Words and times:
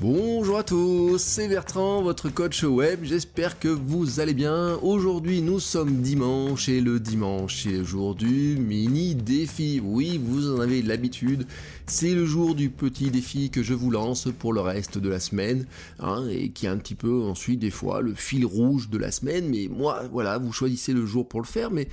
Bonjour 0.00 0.56
à 0.56 0.62
tous, 0.62 1.18
c'est 1.18 1.46
Bertrand, 1.46 2.00
votre 2.00 2.30
coach 2.30 2.62
web, 2.62 3.00
j'espère 3.02 3.58
que 3.58 3.68
vous 3.68 4.18
allez 4.18 4.32
bien. 4.32 4.78
Aujourd'hui 4.80 5.42
nous 5.42 5.60
sommes 5.60 6.00
dimanche 6.00 6.70
et 6.70 6.80
le 6.80 6.98
dimanche 6.98 7.64
c'est 7.64 7.72
le 7.72 7.84
jour 7.84 8.14
du 8.14 8.56
mini 8.58 9.14
défi. 9.14 9.78
Oui, 9.84 10.18
vous 10.18 10.54
en 10.54 10.60
avez 10.60 10.80
l'habitude, 10.80 11.46
c'est 11.90 12.14
le 12.14 12.24
jour 12.24 12.54
du 12.54 12.70
petit 12.70 13.10
défi 13.10 13.50
que 13.50 13.64
je 13.64 13.74
vous 13.74 13.90
lance 13.90 14.28
pour 14.38 14.52
le 14.52 14.60
reste 14.60 14.96
de 14.96 15.08
la 15.08 15.18
semaine, 15.18 15.66
hein, 15.98 16.24
et 16.30 16.50
qui 16.50 16.66
est 16.66 16.68
un 16.68 16.76
petit 16.76 16.94
peu 16.94 17.22
ensuite 17.22 17.58
des 17.58 17.72
fois 17.72 18.00
le 18.00 18.14
fil 18.14 18.46
rouge 18.46 18.90
de 18.90 18.96
la 18.96 19.10
semaine, 19.10 19.48
mais 19.48 19.66
moi 19.68 20.04
voilà, 20.12 20.38
vous 20.38 20.52
choisissez 20.52 20.92
le 20.92 21.04
jour 21.04 21.28
pour 21.28 21.40
le 21.40 21.46
faire, 21.46 21.72
mais 21.72 21.88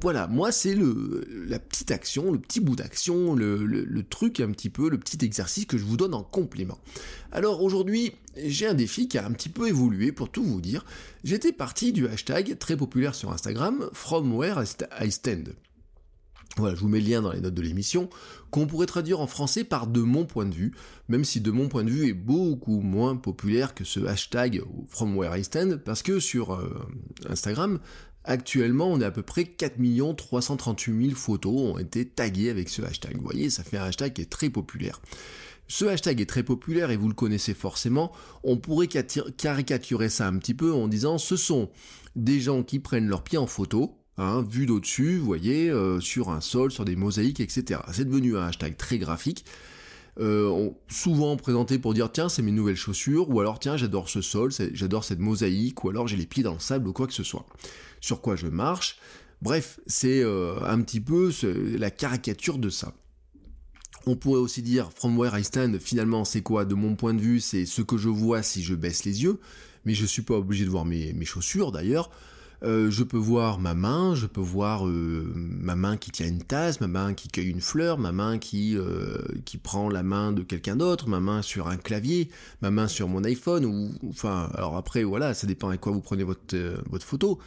voilà, 0.00 0.28
moi 0.28 0.52
c'est 0.52 0.76
la 1.48 1.58
petite 1.58 1.90
action, 1.90 2.30
le 2.30 2.38
petit 2.38 2.60
bout 2.60 2.76
d'action, 2.76 3.34
le, 3.34 3.66
le 3.66 4.02
truc 4.04 4.38
un 4.38 4.52
petit 4.52 4.70
peu, 4.70 4.88
le 4.88 4.98
petit 4.98 5.24
exercice 5.24 5.64
que 5.64 5.78
je 5.78 5.84
vous 5.84 5.96
donne 5.96 6.14
en 6.14 6.22
complément. 6.22 6.78
Alors 7.32 7.60
aujourd'hui, 7.60 8.12
j'ai 8.36 8.68
un 8.68 8.74
défi 8.74 9.08
qui 9.08 9.18
a 9.18 9.26
un 9.26 9.32
petit 9.32 9.48
peu 9.48 9.66
évolué 9.66 10.12
pour 10.12 10.30
tout 10.30 10.44
vous 10.44 10.60
dire. 10.60 10.84
J'étais 11.24 11.52
parti 11.52 11.92
du 11.92 12.06
hashtag 12.06 12.56
très 12.58 12.76
populaire 12.76 13.16
sur 13.16 13.32
Instagram, 13.32 13.88
From 13.92 14.32
Where 14.32 14.62
I 15.00 15.10
Stand. 15.10 15.54
Voilà, 16.56 16.74
je 16.74 16.80
vous 16.80 16.88
mets 16.88 17.00
le 17.00 17.08
lien 17.08 17.22
dans 17.22 17.32
les 17.32 17.40
notes 17.40 17.54
de 17.54 17.62
l'émission, 17.62 18.08
qu'on 18.50 18.66
pourrait 18.66 18.86
traduire 18.86 19.20
en 19.20 19.26
français 19.26 19.64
par 19.64 19.86
de 19.86 20.00
mon 20.00 20.24
point 20.24 20.46
de 20.46 20.54
vue, 20.54 20.72
même 21.08 21.24
si 21.24 21.40
de 21.40 21.50
mon 21.50 21.68
point 21.68 21.82
de 21.82 21.90
vue 21.90 22.08
est 22.08 22.14
beaucoup 22.14 22.80
moins 22.80 23.16
populaire 23.16 23.74
que 23.74 23.84
ce 23.84 24.00
hashtag 24.00 24.62
From 24.88 25.16
Where 25.16 25.36
I 25.36 25.42
Stand, 25.42 25.82
parce 25.84 26.02
que 26.02 26.20
sur 26.20 26.54
euh, 26.54 26.86
Instagram, 27.28 27.80
actuellement 28.22 28.86
on 28.90 29.00
est 29.00 29.04
à 29.04 29.10
peu 29.10 29.22
près 29.22 29.44
4 29.44 29.74
338 30.16 31.06
000 31.06 31.16
photos 31.16 31.74
ont 31.74 31.78
été 31.78 32.06
taguées 32.06 32.50
avec 32.50 32.68
ce 32.68 32.82
hashtag. 32.82 33.16
Vous 33.16 33.24
voyez, 33.24 33.50
ça 33.50 33.64
fait 33.64 33.76
un 33.76 33.84
hashtag 33.84 34.12
qui 34.12 34.22
est 34.22 34.30
très 34.30 34.48
populaire. 34.48 35.00
Ce 35.66 35.86
hashtag 35.86 36.20
est 36.20 36.26
très 36.26 36.42
populaire 36.42 36.90
et 36.90 36.96
vous 36.96 37.08
le 37.08 37.14
connaissez 37.14 37.54
forcément. 37.54 38.12
On 38.42 38.58
pourrait 38.58 38.86
caricaturer 38.86 40.08
ça 40.08 40.28
un 40.28 40.38
petit 40.38 40.54
peu 40.54 40.72
en 40.72 40.88
disant 40.88 41.18
ce 41.18 41.36
sont 41.36 41.70
des 42.16 42.40
gens 42.40 42.62
qui 42.62 42.78
prennent 42.78 43.08
leurs 43.08 43.24
pieds 43.24 43.38
en 43.38 43.46
photo, 43.46 43.98
hein, 44.18 44.44
vu 44.48 44.66
d'au-dessus, 44.66 45.18
vous 45.18 45.26
voyez, 45.26 45.70
euh, 45.70 46.00
sur 46.00 46.30
un 46.30 46.40
sol, 46.40 46.70
sur 46.70 46.84
des 46.84 46.96
mosaïques, 46.96 47.40
etc. 47.40 47.80
C'est 47.92 48.04
devenu 48.04 48.36
un 48.36 48.46
hashtag 48.46 48.76
très 48.76 48.98
graphique. 48.98 49.44
Euh, 50.20 50.70
souvent 50.88 51.36
présenté 51.36 51.80
pour 51.80 51.92
dire 51.92 52.12
tiens 52.12 52.28
c'est 52.28 52.40
mes 52.40 52.52
nouvelles 52.52 52.76
chaussures 52.76 53.28
ou 53.30 53.40
alors 53.40 53.58
tiens 53.58 53.76
j'adore 53.76 54.08
ce 54.08 54.20
sol, 54.20 54.52
j'adore 54.72 55.02
cette 55.02 55.18
mosaïque 55.18 55.82
ou 55.82 55.88
alors 55.88 56.06
j'ai 56.06 56.16
les 56.16 56.24
pieds 56.24 56.44
dans 56.44 56.52
le 56.52 56.60
sable 56.60 56.86
ou 56.86 56.92
quoi 56.92 57.08
que 57.08 57.12
ce 57.12 57.24
soit. 57.24 57.46
Sur 58.00 58.20
quoi 58.20 58.36
je 58.36 58.46
marche. 58.46 58.98
Bref, 59.42 59.80
c'est 59.86 60.22
euh, 60.22 60.56
un 60.64 60.80
petit 60.80 61.00
peu 61.00 61.30
la 61.76 61.90
caricature 61.90 62.58
de 62.58 62.70
ça. 62.70 62.94
On 64.06 64.16
pourrait 64.16 64.40
aussi 64.40 64.62
dire 64.62 64.90
From 64.94 65.18
Where 65.18 65.38
I 65.38 65.44
Stand, 65.44 65.78
finalement, 65.78 66.24
c'est 66.24 66.42
quoi? 66.42 66.64
De 66.64 66.74
mon 66.74 66.94
point 66.94 67.14
de 67.14 67.20
vue, 67.20 67.40
c'est 67.40 67.64
ce 67.64 67.80
que 67.80 67.96
je 67.96 68.10
vois 68.10 68.42
si 68.42 68.62
je 68.62 68.74
baisse 68.74 69.04
les 69.04 69.22
yeux, 69.22 69.40
mais 69.84 69.94
je 69.94 70.04
suis 70.04 70.22
pas 70.22 70.34
obligé 70.34 70.64
de 70.64 70.70
voir 70.70 70.84
mes, 70.84 71.24
chaussures 71.24 71.72
d'ailleurs. 71.72 72.10
Euh, 72.64 72.90
je 72.90 73.02
peux 73.02 73.18
voir 73.18 73.58
ma 73.58 73.74
main, 73.74 74.14
je 74.14 74.26
peux 74.26 74.40
voir 74.40 74.86
euh, 74.86 75.30
ma 75.34 75.76
main 75.76 75.98
qui 75.98 76.10
tient 76.10 76.26
une 76.26 76.42
tasse, 76.42 76.80
ma 76.80 76.86
main 76.86 77.12
qui 77.12 77.28
cueille 77.28 77.50
une 77.50 77.60
fleur, 77.60 77.98
ma 77.98 78.10
main 78.10 78.38
qui, 78.38 78.74
euh, 78.78 79.18
qui 79.44 79.58
prend 79.58 79.90
la 79.90 80.02
main 80.02 80.32
de 80.32 80.42
quelqu'un 80.42 80.74
d'autre, 80.74 81.06
ma 81.08 81.20
main 81.20 81.42
sur 81.42 81.68
un 81.68 81.76
clavier, 81.76 82.30
ma 82.62 82.70
main 82.70 82.88
sur 82.88 83.06
mon 83.06 83.22
iPhone, 83.24 83.66
ou 83.66 83.90
enfin, 84.08 84.50
alors 84.54 84.76
après, 84.76 85.04
voilà, 85.04 85.34
ça 85.34 85.46
dépend 85.46 85.68
avec 85.68 85.82
quoi 85.82 85.92
vous 85.92 86.00
prenez 86.00 86.24
votre, 86.24 86.56
photo. 87.00 87.38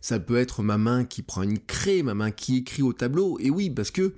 Ça 0.00 0.18
peut 0.18 0.36
être 0.36 0.62
ma 0.62 0.78
main 0.78 1.04
qui 1.04 1.20
prend 1.20 1.42
une 1.42 1.58
craie, 1.58 2.02
ma 2.02 2.14
main 2.14 2.30
qui 2.30 2.58
écrit 2.58 2.82
au 2.82 2.94
tableau, 2.94 3.38
et 3.40 3.50
oui, 3.50 3.68
parce 3.68 3.90
que 3.90 4.14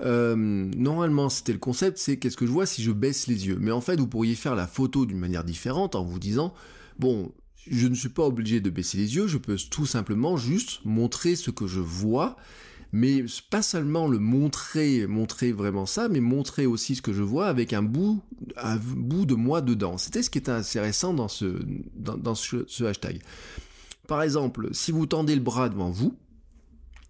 normalement, 0.00 1.28
c'était 1.28 1.52
le 1.52 1.58
concept, 1.58 1.98
c'est 1.98 2.18
qu'est-ce 2.18 2.36
que 2.36 2.46
je 2.46 2.50
vois 2.50 2.66
si 2.66 2.82
je 2.82 2.90
baisse 2.90 3.26
les 3.26 3.46
yeux. 3.46 3.58
Mais 3.60 3.70
en 3.70 3.80
fait, 3.80 3.96
vous 3.96 4.08
pourriez 4.08 4.34
faire 4.34 4.54
la 4.54 4.66
photo 4.66 5.04
d'une 5.06 5.18
manière 5.18 5.44
différente 5.44 5.94
en 5.94 6.04
vous 6.04 6.18
disant, 6.18 6.54
bon, 6.98 7.32
je 7.70 7.86
ne 7.86 7.94
suis 7.94 8.08
pas 8.08 8.24
obligé 8.24 8.60
de 8.60 8.70
baisser 8.70 8.98
les 8.98 9.16
yeux, 9.16 9.26
je 9.26 9.38
peux 9.38 9.56
tout 9.70 9.86
simplement 9.86 10.36
juste 10.36 10.80
montrer 10.84 11.36
ce 11.36 11.50
que 11.50 11.66
je 11.66 11.80
vois, 11.80 12.36
mais 12.92 13.24
pas 13.50 13.62
seulement 13.62 14.06
le 14.06 14.18
montrer, 14.18 15.06
montrer 15.06 15.52
vraiment 15.52 15.86
ça, 15.86 16.08
mais 16.08 16.20
montrer 16.20 16.66
aussi 16.66 16.94
ce 16.94 17.02
que 17.02 17.12
je 17.12 17.22
vois 17.22 17.46
avec 17.48 17.72
un 17.72 17.82
bout, 17.82 18.22
un 18.56 18.76
bout 18.76 19.26
de 19.26 19.34
moi 19.34 19.62
dedans. 19.62 19.98
C'était 19.98 20.22
ce 20.22 20.30
qui 20.30 20.38
était 20.38 20.52
intéressant 20.52 21.12
dans 21.14 21.28
ce, 21.28 21.58
dans, 21.96 22.34
ce 22.34 22.84
hashtag. 22.84 23.20
Par 24.06 24.22
exemple, 24.22 24.68
si 24.72 24.92
vous 24.92 25.06
tendez 25.06 25.34
le 25.34 25.40
bras 25.40 25.68
devant 25.68 25.90
vous, 25.90 26.14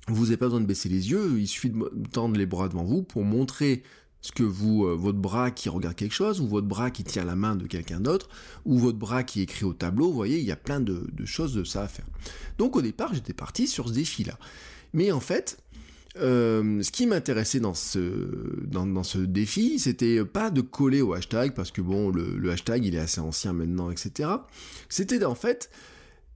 vous 0.09 0.25
n'avez 0.25 0.37
pas 0.37 0.47
besoin 0.47 0.61
de 0.61 0.67
baisser 0.67 0.89
les 0.89 1.11
yeux, 1.11 1.39
il 1.39 1.49
suffit 1.49 1.71
de 1.71 2.09
tendre 2.13 2.37
les 2.37 2.47
bras 2.47 2.69
devant 2.69 2.85
vous 2.85 3.03
pour 3.03 3.25
montrer 3.25 3.83
ce 4.25 4.33
que 4.33 4.43
vous, 4.43 4.87
euh, 4.87 4.95
votre 4.95 5.19
bras 5.19 5.51
qui 5.51 5.69
regarde 5.69 5.97
quelque 5.97 6.15
chose, 6.15 6.41
ou 6.41 6.49
votre 6.49 6.67
bras 6.67 6.91
qui 6.91 7.05
tient 7.05 7.27
la 7.27 7.37
main 7.37 7.57
de 7.57 7.67
quelqu'un 7.67 8.01
d'autre, 8.01 8.31
ou 8.65 8.79
votre 8.79 8.97
bras 8.97 9.23
qui 9.23 9.43
écrit 9.43 9.67
au 9.67 9.75
tableau, 9.75 10.07
vous 10.07 10.15
voyez, 10.15 10.39
il 10.39 10.47
y 10.47 10.51
a 10.51 10.57
plein 10.57 10.81
de, 10.81 11.05
choses 11.27 11.53
de 11.53 11.63
ça 11.63 11.83
à 11.83 11.89
faire. 11.89 12.07
Donc 12.57 12.75
au 12.75 12.81
départ, 12.81 13.13
j'étais 13.13 13.35
parti 13.35 13.67
sur 13.67 13.89
ce 13.89 13.93
défi-là. 13.93 14.39
Mais 14.95 15.13
en 15.13 15.21
fait, 15.21 15.59
euh, 16.17 16.83
ce 16.83 16.91
qui 16.91 17.07
m'intéressait 17.07 17.61
dans 17.61 17.75
ce, 17.75 18.01
dans, 18.67 19.03
ce 19.03 19.19
défi, 19.19 19.79
c'était 19.79 20.25
pas 20.25 20.51
de 20.51 20.63
coller 20.63 21.03
au 21.03 21.13
hashtag, 21.13 21.53
parce 21.53 21.71
que 21.71 21.83
bon, 21.83 22.09
le, 22.09 22.39
le 22.39 22.51
hashtag 22.51 22.87
il 22.87 22.95
est 22.95 23.01
assez 23.01 23.21
ancien 23.21 23.53
maintenant, 23.53 23.91
etc. 23.91 24.31
C'était 24.89 25.23
en 25.23 25.35
fait 25.35 25.69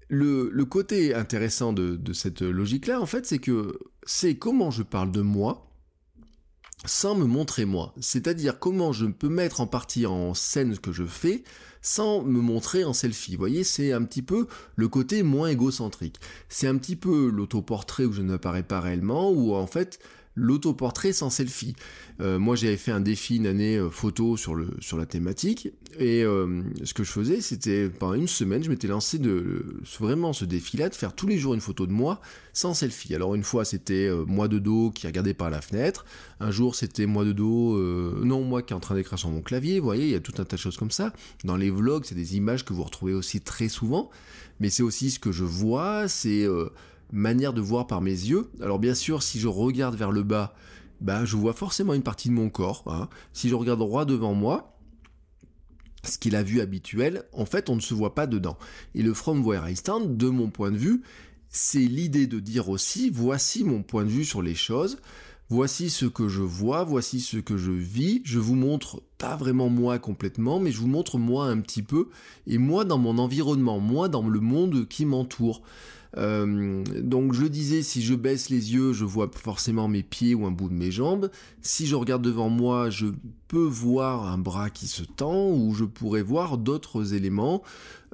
le, 0.08 0.64
côté 0.64 1.14
intéressant 1.14 1.72
de, 1.72 2.12
cette 2.12 2.42
logique-là, 2.42 3.00
en 3.00 3.06
fait, 3.06 3.24
c'est 3.24 3.38
que 3.38 3.78
c'est 4.04 4.34
comment 4.36 4.70
je 4.70 4.82
parle 4.82 5.10
de 5.10 5.22
moi 5.22 5.67
sans 6.84 7.14
me 7.14 7.24
montrer 7.24 7.64
moi. 7.64 7.94
C'est-à-dire 8.00 8.58
comment 8.58 8.92
je 8.92 9.06
peux 9.06 9.28
mettre 9.28 9.60
en 9.60 9.66
partie 9.66 10.06
en 10.06 10.34
scène 10.34 10.74
ce 10.74 10.80
que 10.80 10.92
je 10.92 11.04
fais 11.04 11.44
sans 11.80 12.22
me 12.22 12.40
montrer 12.40 12.84
en 12.84 12.92
selfie. 12.92 13.32
Vous 13.32 13.38
voyez, 13.38 13.64
c'est 13.64 13.92
un 13.92 14.02
petit 14.02 14.22
peu 14.22 14.46
le 14.76 14.88
côté 14.88 15.22
moins 15.22 15.48
égocentrique. 15.48 16.20
C'est 16.48 16.66
un 16.66 16.76
petit 16.76 16.96
peu 16.96 17.30
l'autoportrait 17.30 18.04
où 18.04 18.12
je 18.12 18.22
ne 18.22 18.36
parais 18.36 18.62
pas 18.62 18.80
réellement, 18.80 19.30
où 19.30 19.54
en 19.54 19.66
fait 19.66 19.98
l'autoportrait 20.38 21.12
sans 21.12 21.30
selfie. 21.30 21.74
Euh, 22.20 22.38
moi, 22.38 22.56
j'avais 22.56 22.76
fait 22.76 22.90
un 22.90 23.00
défi 23.00 23.36
une 23.36 23.46
année 23.46 23.76
euh, 23.76 23.90
photo 23.90 24.36
sur, 24.36 24.56
la 24.56 25.06
thématique, 25.06 25.68
et 25.98 26.24
euh, 26.24 26.62
ce 26.82 26.94
que 26.94 27.04
je 27.04 27.12
faisais, 27.12 27.40
c'était 27.40 27.88
pendant 27.88 28.14
une 28.14 28.28
semaine, 28.28 28.62
je 28.62 28.70
m'étais 28.70 28.88
lancé 28.88 29.18
de 29.18 29.80
vraiment 30.00 30.32
ce 30.32 30.44
défi-là, 30.44 30.88
de 30.88 30.94
faire 30.94 31.14
tous 31.14 31.26
les 31.26 31.38
jours 31.38 31.54
une 31.54 31.60
photo 31.60 31.86
de 31.86 31.92
moi 31.92 32.20
sans 32.52 32.74
selfie. 32.74 33.14
Alors 33.14 33.34
une 33.34 33.44
fois, 33.44 33.64
c'était 33.64 34.10
moi 34.26 34.48
de 34.48 34.58
dos 34.58 34.90
qui 34.90 35.06
regardait 35.06 35.34
par 35.34 35.50
la 35.50 35.60
fenêtre, 35.60 36.04
un 36.40 36.50
jour, 36.50 36.74
c'était 36.74 37.06
moi 37.06 37.24
de 37.24 37.32
dos, 37.32 37.78
non, 38.24 38.42
moi 38.42 38.62
qui 38.62 38.72
est 38.72 38.76
en 38.76 38.80
train 38.80 38.96
d'écrire 38.96 39.18
sur 39.18 39.30
mon 39.30 39.42
clavier, 39.42 39.78
vous 39.78 39.84
voyez, 39.84 40.06
il 40.06 40.10
y 40.10 40.16
a 40.16 40.20
tout 40.20 40.34
un 40.38 40.44
tas 40.44 40.56
de 40.56 40.60
choses 40.60 40.76
comme 40.76 40.90
ça. 40.90 41.12
Dans 41.44 41.56
les 41.56 41.70
vlogs, 41.70 42.04
c'est 42.04 42.16
des 42.16 42.36
images 42.36 42.64
que 42.64 42.72
vous 42.72 42.82
retrouvez 42.82 43.14
aussi 43.14 43.40
très 43.40 43.68
souvent, 43.68 44.10
mais 44.58 44.70
c'est 44.70 44.82
aussi 44.82 45.10
ce 45.10 45.20
que 45.20 45.30
je 45.30 45.44
vois, 45.44 46.08
c'est 46.08 46.48
manière 47.12 47.52
de 47.52 47.60
voir 47.60 47.86
par 47.86 48.00
mes 48.00 48.10
yeux. 48.10 48.50
Alors 48.60 48.78
bien 48.78 48.94
sûr, 48.94 49.22
si 49.22 49.38
je 49.38 49.48
regarde 49.48 49.94
vers 49.94 50.12
le 50.12 50.22
bas, 50.22 50.54
bah, 51.00 51.24
je 51.24 51.36
vois 51.36 51.52
forcément 51.52 51.94
une 51.94 52.02
partie 52.02 52.28
de 52.28 52.34
mon 52.34 52.50
corps. 52.50 52.84
Hein. 52.86 53.08
Si 53.32 53.48
je 53.48 53.54
regarde 53.54 53.78
droit 53.78 54.04
devant 54.04 54.34
moi, 54.34 54.78
ce 56.04 56.18
qui 56.18 56.28
est 56.28 56.32
la 56.32 56.42
vue 56.42 56.60
habituelle, 56.60 57.24
en 57.32 57.44
fait, 57.44 57.70
on 57.70 57.76
ne 57.76 57.80
se 57.80 57.94
voit 57.94 58.14
pas 58.14 58.26
dedans. 58.26 58.56
Et 58.94 59.02
le 59.02 59.14
From 59.14 59.44
Where 59.44 59.68
I 59.68 59.74
de 59.74 60.28
mon 60.28 60.50
point 60.50 60.70
de 60.70 60.76
vue, 60.76 61.02
c'est 61.48 61.78
l'idée 61.78 62.26
de 62.26 62.40
dire 62.40 62.68
aussi, 62.68 63.10
voici 63.10 63.64
mon 63.64 63.82
point 63.82 64.04
de 64.04 64.10
vue 64.10 64.24
sur 64.24 64.42
les 64.42 64.54
choses, 64.54 64.98
voici 65.48 65.88
ce 65.88 66.06
que 66.06 66.28
je 66.28 66.42
vois, 66.42 66.84
voici 66.84 67.20
ce 67.20 67.38
que 67.38 67.56
je 67.56 67.72
vis, 67.72 68.20
je 68.24 68.38
vous 68.38 68.54
montre 68.54 69.02
pas 69.16 69.36
vraiment 69.36 69.68
moi 69.68 69.98
complètement, 69.98 70.60
mais 70.60 70.70
je 70.70 70.78
vous 70.78 70.88
montre 70.88 71.18
moi 71.18 71.46
un 71.46 71.60
petit 71.60 71.82
peu, 71.82 72.08
et 72.46 72.58
moi 72.58 72.84
dans 72.84 72.98
mon 72.98 73.18
environnement, 73.18 73.80
moi 73.80 74.08
dans 74.08 74.28
le 74.28 74.40
monde 74.40 74.86
qui 74.88 75.04
m'entoure. 75.06 75.62
Euh, 76.16 76.82
donc 77.02 77.34
je 77.34 77.46
disais, 77.46 77.82
si 77.82 78.02
je 78.02 78.14
baisse 78.14 78.48
les 78.48 78.72
yeux, 78.72 78.92
je 78.92 79.04
vois 79.04 79.30
forcément 79.32 79.88
mes 79.88 80.02
pieds 80.02 80.34
ou 80.34 80.46
un 80.46 80.50
bout 80.50 80.68
de 80.68 80.74
mes 80.74 80.90
jambes. 80.90 81.30
Si 81.60 81.86
je 81.86 81.94
regarde 81.94 82.22
devant 82.22 82.48
moi, 82.48 82.90
je 82.90 83.06
peux 83.48 83.58
voir 83.58 84.26
un 84.26 84.38
bras 84.38 84.70
qui 84.70 84.86
se 84.86 85.02
tend 85.02 85.50
ou 85.50 85.74
je 85.74 85.84
pourrais 85.84 86.22
voir 86.22 86.58
d'autres 86.58 87.14
éléments 87.14 87.62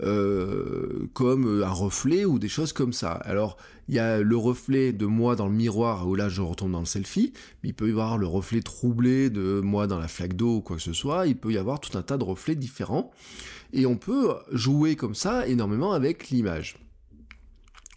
euh, 0.03 1.09
comme 1.13 1.63
un 1.63 1.71
reflet 1.71 2.25
ou 2.25 2.39
des 2.39 2.49
choses 2.49 2.73
comme 2.73 2.93
ça. 2.93 3.13
Alors 3.13 3.57
il 3.89 3.95
y 3.95 3.99
a 3.99 4.21
le 4.21 4.37
reflet 4.37 4.93
de 4.93 5.07
moi 5.07 5.37
dans 5.37 5.47
le 5.47 5.55
miroir 5.55 6.09
où 6.09 6.15
là 6.15 6.29
je 6.29 6.41
retombe 6.41 6.73
dans 6.73 6.81
le 6.81 6.87
selfie, 6.87 7.33
il 7.63 7.75
peut 7.75 7.89
y 7.89 7.91
avoir 7.91 8.19
le 8.19 8.27
reflet 8.27 8.61
troublé 8.61 9.31
de 9.31 9.61
moi 9.61 9.87
dans 9.87 9.99
la 9.99 10.09
flaque 10.09 10.35
d'eau 10.35 10.57
ou 10.57 10.61
quoi 10.63 10.77
que 10.77 10.83
ce 10.83 10.93
soit. 10.93 11.27
Il 11.27 11.37
peut 11.37 11.53
y 11.53 11.59
avoir 11.59 11.81
tout 11.81 11.97
un 11.97 12.03
tas 12.03 12.17
de 12.17 12.25
reflets 12.25 12.57
différents 12.57 13.13
et 13.73 13.87
on 13.87 13.97
peut 13.97 14.35
jouer 14.53 14.97
comme 14.97 15.15
ça 15.15 15.47
énormément 15.47 15.93
avec 15.93 16.31
l'image. 16.31 16.77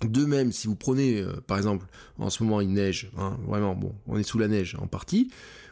De 0.02 0.26
même, 0.26 0.52
si 0.52 0.68
vous 0.68 0.76
prenez, 0.76 1.22
euh, 1.22 1.34
par 1.48 1.58
exemple, 1.58 1.88
en 2.20 2.30
ce 2.30 2.44
moment 2.44 2.62
il 2.62 2.72
neige, 2.72 3.10
hein, 3.18 3.38
vraiment, 3.48 3.76
bon, 3.76 3.96
on 4.06 4.18
est 4.18 4.24
sous 4.24 4.38
la 4.38 4.48
neige 4.48 4.78
en 4.80 4.88
partie, 4.88 5.30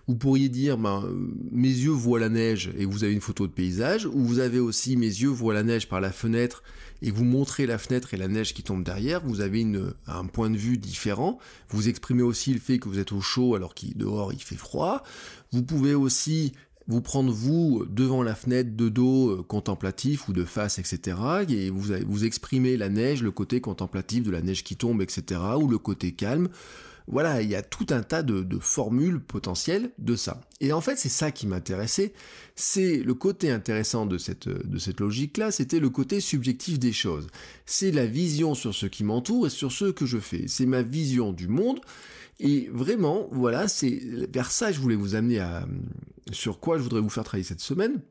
vous 0.07 0.16
pourriez 0.16 0.50
dire, 0.50 0.77
ben, 0.77 1.04
mes 1.51 1.68
yeux 1.68 1.92
voient 1.92 2.19
la 2.19 2.30
neige 2.30 2.72
et 2.77 2.86
vous 2.86 3.04
avez 3.04 3.13
une 3.13 3.22
photo 3.22 3.48
de 3.48 3.51
paysage, 3.51 4.06
ou 4.06 4.24
vous 4.24 4.39
avez 4.39 4.60
aussi 4.60 4.98
mes 4.98 5.06
yeux 5.06 5.30
voient 5.30 5.54
la 5.54 5.63
neige 5.63 5.88
par 5.88 6.00
la 6.00 6.12
fenêtre 6.12 6.63
et 7.01 7.12
vous 7.12 7.24
montrez 7.24 7.66
la 7.66 7.77
fenêtre 7.77 8.13
et 8.13 8.18
la 8.18 8.27
neige 8.27 8.54
qui 8.54 8.62
tombe 8.62 8.83
derrière, 8.83 9.25
vous 9.25 9.42
avez 9.42 9.66
un 10.07 10.25
point 10.25 10.50
de 10.50 10.57
vue 10.57 10.78
différent. 10.78 11.39
Vous 11.69 11.89
exprimez 11.89 12.21
aussi 12.21 12.54
le 12.54 12.60
fait 12.60 12.78
que 12.78 12.88
vous 12.88 13.00
êtes 13.00 13.12
au 13.12 13.21
chaud 13.21 13.56
alors 13.56 13.74
qu'il 13.74 13.98
dehors 13.98 14.31
il 14.31 14.42
fait 14.42 14.56
froid. 14.56 15.04
Vous 15.51 15.63
pouvez 15.63 15.95
aussi 15.95 16.54
vous 16.87 17.01
prendre 17.01 17.31
vous 17.31 17.85
devant 17.89 18.21
la 18.21 18.35
fenêtre 18.35 18.75
de 18.75 18.89
dos 18.89 19.29
euh, 19.29 19.43
contemplatif 19.43 20.29
ou 20.29 20.33
de 20.33 20.45
face, 20.45 20.77
etc. 20.79 21.17
Et 21.49 21.69
vous, 21.69 21.93
vous 22.05 22.25
exprimez 22.25 22.77
la 22.77 22.89
neige, 22.89 23.23
le 23.23 23.31
côté 23.31 23.59
contemplatif 23.61 24.23
de 24.23 24.31
la 24.31 24.41
neige 24.41 24.63
qui 24.63 24.75
tombe, 24.75 25.01
etc. 25.01 25.41
ou 25.59 25.67
le 25.67 25.77
côté 25.77 26.11
calme. 26.11 26.49
Voilà, 27.07 27.44
il 27.44 27.50
y 27.50 27.56
a 27.56 27.62
tout 27.62 27.86
un 27.92 28.02
tas 28.02 28.24
de, 28.24 28.57
formules 28.60 29.19
potentielles 29.19 29.92
de 30.00 30.16
ça. 30.16 30.42
Et 30.60 30.74
en 30.74 30.81
fait, 30.81 30.96
c'est 30.96 31.10
ça 31.10 31.31
qui 31.31 31.46
m'intéressait. 31.46 32.13
C'est 32.56 32.98
le 32.98 33.13
côté 33.13 33.52
intéressant 33.52 34.06
de 34.07 34.18
cette, 34.18 34.48
logique-là, 35.00 35.52
c'était 35.52 35.80
le 35.80 35.90
côté 35.90 36.19
subjectif 36.19 36.80
des 36.80 36.94
choses. 36.94 37.28
C'est 37.66 37.92
la 37.92 38.07
vision 38.07 38.56
sur 38.56 38.74
ce 38.74 38.88
qui 38.88 39.04
m'entoure 39.04 39.48
et 39.48 39.52
sur 39.52 39.72
ce 39.72 39.86
que 39.86 40.06
je 40.06 40.18
fais. 40.18 40.46
C'est 40.48 40.66
ma 40.66 40.81
vision 40.81 41.31
du 41.31 41.48
monde. 41.48 41.80
Et 42.40 42.69
vraiment, 42.74 43.30
voilà, 43.31 43.68
c'est 43.68 44.02
vers 44.34 44.52
ça 44.52 44.72
je 44.72 44.80
voulais 44.80 44.96
vous 44.96 45.16
amener 45.16 45.40
à, 45.40 45.66
sur 46.31 46.60
quoi 46.60 46.78
je 46.78 46.84
voudrais 46.84 47.02
vous 47.02 47.10
faire 47.10 47.24
travailler 47.24 47.46
cette 47.46 47.62
semaine. 47.62 48.02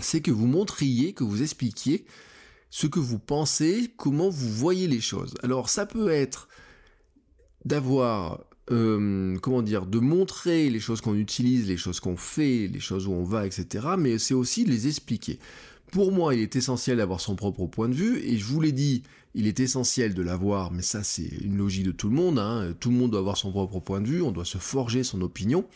C'est 0.00 0.20
que 0.20 0.30
vous 0.30 0.46
montriez, 0.46 1.14
que 1.14 1.24
vous 1.24 1.42
expliquiez 1.42 2.04
ce 2.68 2.86
que 2.86 2.98
vous 2.98 3.18
pensez, 3.18 3.92
comment 3.96 4.28
vous 4.30 4.48
voyez 4.48 4.88
les 4.88 5.00
choses. 5.00 5.34
Alors 5.42 5.68
ça 5.68 5.86
peut 5.86 6.10
être 6.10 6.48
d'avoir, 7.64 8.40
euh, 8.70 9.36
comment 9.38 9.62
dire, 9.62 9.86
de 9.86 9.98
montrer 9.98 10.70
les 10.70 10.80
choses 10.80 11.00
qu'on 11.00 11.14
utilise, 11.14 11.68
les 11.68 11.76
choses 11.76 12.00
qu'on 12.00 12.16
fait, 12.16 12.68
les 12.68 12.80
choses 12.80 13.06
où 13.06 13.12
on 13.12 13.24
va, 13.24 13.46
etc. 13.46 13.86
Mais 13.98 14.18
c'est 14.18 14.34
aussi 14.34 14.64
de 14.64 14.70
les 14.70 14.88
expliquer. 14.88 15.38
Pour 15.90 16.10
moi, 16.10 16.34
il 16.34 16.40
est 16.40 16.56
essentiel 16.56 16.96
d'avoir 16.96 17.20
son 17.20 17.36
propre 17.36 17.66
point 17.66 17.88
de 17.88 17.94
vue, 17.94 18.18
et 18.24 18.38
je 18.38 18.44
vous 18.46 18.60
l'ai 18.60 18.72
dit, 18.72 19.02
il 19.34 19.46
est 19.46 19.60
essentiel 19.60 20.14
de 20.14 20.22
l'avoir, 20.22 20.72
mais 20.72 20.82
ça 20.82 21.02
c'est 21.02 21.28
une 21.42 21.58
logique 21.58 21.84
de 21.84 21.92
tout 21.92 22.08
le 22.08 22.14
monde, 22.14 22.38
hein. 22.38 22.74
tout 22.80 22.90
le 22.90 22.96
monde 22.96 23.10
doit 23.10 23.20
avoir 23.20 23.36
son 23.36 23.50
propre 23.50 23.78
point 23.80 24.00
de 24.00 24.06
vue, 24.06 24.22
on 24.22 24.32
doit 24.32 24.46
se 24.46 24.58
forger 24.58 25.04
son 25.04 25.20
opinion, 25.20 25.66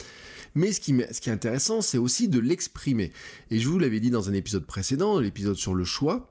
mais 0.55 0.73
ce 0.73 0.81
qui, 0.81 0.95
ce 1.11 1.21
qui 1.21 1.29
est 1.29 1.33
intéressant, 1.33 1.83
c'est 1.83 1.99
aussi 1.99 2.29
de 2.29 2.39
l'exprimer. 2.39 3.13
Et 3.51 3.59
je 3.59 3.69
vous 3.69 3.79
l'avais 3.79 4.01
dit 4.01 4.11
dans 4.11 4.31
un 4.31 4.33
épisode 4.33 4.65
précédent, 4.65 5.21
l'épisode 5.21 5.57
sur 5.57 5.75
le 5.75 5.85
choix, 5.85 6.31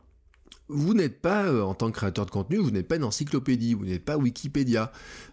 vous 0.68 0.94
n'êtes 0.94 1.22
pas, 1.22 1.46
euh, 1.46 1.62
en 1.62 1.76
tant 1.76 1.92
que 1.92 1.98
créateur 1.98 2.26
de 2.26 2.32
contenu, 2.32 2.58
vous 2.58 2.72
n'êtes 2.72 2.88
pas 2.88 2.96
une 2.96 3.04
encyclopédie, 3.04 3.76
vous 3.76 3.86
n'êtes 3.86 4.04
pas 4.04 4.18
Wikipédia, 4.18 4.92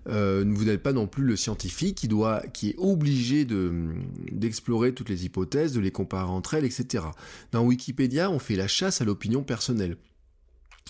euh, 0.08 0.44
vous 0.46 0.64
n'êtes 0.64 0.82
pas 0.82 0.93
non 0.93 1.06
plus 1.06 1.25
le 1.25 1.37
scientifique 1.37 1.96
qui 1.96 2.08
doit, 2.08 2.43
qui 2.52 2.70
est 2.70 2.75
obligé 2.79 3.44
de 3.44 3.94
d'explorer 4.31 4.93
toutes 4.93 5.08
les 5.08 5.25
hypothèses, 5.25 5.73
de 5.73 5.81
les 5.81 5.90
comparer 5.90 6.31
entre 6.31 6.55
elles, 6.55 6.64
etc. 6.64 7.05
Dans 7.50 7.64
Wikipédia, 7.64 8.31
on 8.31 8.38
fait 8.38 8.56
la 8.56 8.69
chasse 8.69 9.00
à 9.00 9.05
l'opinion 9.05 9.43
personnelle. 9.43 9.96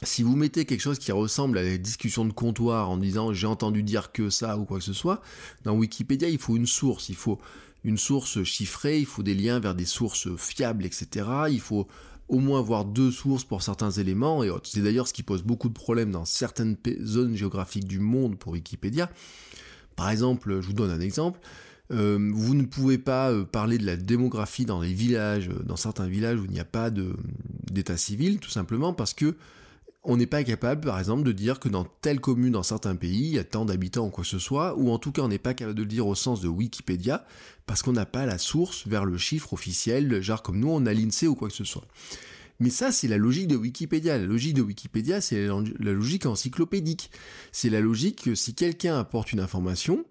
Si 0.03 0.25
vous 0.25 0.35
mettez 0.35 0.65
quelque 0.65 0.81
chose 0.81 0.99
qui 0.99 1.13
ressemble 1.13 1.59
à 1.59 1.63
la 1.63 1.79
discussion 1.79 2.25
de 2.25 2.33
comptoir 2.33 2.91
en 2.91 2.97
disant 2.97 3.33
j'ai 3.33 3.47
entendu 3.47 3.85
dire 3.85 4.11
que 4.11 4.31
ça 4.31 4.59
ou 4.59 4.65
quoi 4.65 4.79
que 4.79 4.85
ce 4.85 4.93
soit, 4.93 5.23
dans 5.63 5.77
Wikipédia, 5.77 6.29
il 6.29 6.39
faut 6.39 6.57
une 6.57 6.67
source, 6.67 7.09
il 7.09 7.15
faut 7.15 7.39
une 7.85 7.99
source 7.99 8.43
chiffrée, 8.43 8.99
il 8.99 9.07
faut 9.07 9.23
des 9.23 9.35
liens 9.35 9.61
vers 9.61 9.75
des 9.77 9.85
sources 9.85 10.35
fiables, 10.37 10.85
etc. 10.85 11.27
Il 11.51 11.61
faut 11.61 11.87
au 12.33 12.39
moins 12.39 12.59
avoir 12.59 12.87
deux 12.87 13.11
sources 13.11 13.45
pour 13.45 13.63
certains 13.63 13.91
éléments, 13.91 14.43
et 14.43 14.51
c'est 14.65 14.81
d'ailleurs 14.81 15.07
ce 15.07 15.13
qui 15.13 15.23
pose 15.23 15.43
beaucoup 15.43 15.69
de 15.69 15.75
problèmes 15.75 16.11
dans 16.11 16.25
certaines 16.25 16.77
zones 17.03 17.37
géographiques 17.37 17.87
du 17.87 18.01
monde 18.01 18.39
pour 18.39 18.53
Wikipédia. 18.53 19.11
Par 19.97 20.09
exemple, 20.09 20.61
je 20.63 20.67
vous 20.67 20.73
donne 20.73 20.91
un 20.91 21.01
exemple, 21.01 21.41
euh, 21.93 22.31
vous 22.33 22.55
ne 22.55 22.65
pouvez 22.65 22.97
pas 22.97 23.31
euh, 23.31 23.45
parler 23.45 23.77
de 23.77 23.85
la 23.85 23.97
démographie 23.97 24.65
dans 24.65 24.81
les 24.81 24.95
villages, 24.95 25.51
euh, 25.51 25.63
dans 25.63 25.77
certains 25.77 26.07
villages 26.07 26.41
où 26.41 26.47
il 26.47 26.51
n'y 26.51 26.59
a 26.59 26.65
pas 26.65 26.91
d'état 27.71 27.99
civil, 27.99 28.39
tout 28.39 28.49
simplement 28.49 28.95
parce 28.95 29.13
que 29.13 29.37
on 30.05 30.17
n'est 30.17 30.27
pas 30.27 30.43
capable, 30.43 30.81
par 30.81 30.99
exemple, 30.99 31.23
de 31.23 31.33
dire 31.33 31.61
que 31.61 31.69
dans 31.69 31.85
telle 31.85 32.21
commune, 32.21 32.53
dans 32.53 32.63
certains 32.63 32.97
pays, 32.97 33.29
il 33.29 33.35
y 33.35 33.39
a 33.39 33.45
tant 33.45 33.65
d'habitants 33.65 34.07
ou 34.07 34.11
quoi 34.11 34.25
que 34.25 34.31
ce 34.31 34.39
soit, 34.39 34.77
ou 34.77 34.91
en 34.91 34.99
tout 34.99 35.13
cas 35.13 35.23
on 35.23 35.29
n'est 35.29 35.39
pas 35.39 35.55
capable 35.55 35.77
de 35.77 35.83
le 35.83 35.89
dire 35.89 36.07
au 36.07 36.15
sens 36.15 36.41
de 36.41 36.49
Wikipédia, 36.49 37.25
parce 37.67 37.83
qu'on 37.83 37.93
n'a 37.93 38.07
pas 38.07 38.27
la 38.27 38.39
source 38.39 38.87
vers 38.89 39.05
le 39.05 39.17
chiffre 39.17 39.53
officiel, 39.53 40.21
genre 40.21 40.43
comme 40.43 40.59
nous 40.59 40.71
on 40.71 40.87
a 40.87 40.93
l'INSEE 40.93 41.29
ou 41.29 41.37
quoi 41.37 41.49
que 41.49 41.55
ce 41.55 41.65
soit. 41.65 41.87
Mais 42.59 42.71
ça, 42.71 42.93
c'est 42.93 43.09
la 43.09 43.17
logique 43.17 43.49
de 43.49 43.57
Wikipédia. 43.57 44.19
La 44.19 44.25
logique 44.25 44.55
de 44.55 44.63
Wikipédia, 44.63 45.21
c'est 45.21 45.49
la 45.49 45.93
logique 45.93 46.27
encyclopédique. 46.27 47.11
C'est 47.51 47.71
la 47.71 47.81
logique 47.81 48.23
que 48.23 48.37
si 48.37 48.55
quelqu'un 48.55 48.99
apporte 49.01 49.33
une 49.33 49.41
information, 49.41 50.05